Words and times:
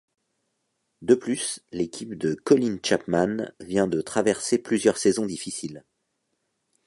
De 1.03 1.13
plus, 1.13 1.59
l'équipe 1.71 2.15
de 2.15 2.33
Colin 2.33 2.79
Chapman 2.83 3.51
vient 3.59 3.85
de 3.85 4.01
traverser 4.01 4.57
plusieurs 4.57 4.97
saisons 4.97 5.27
difficiles. 5.27 5.83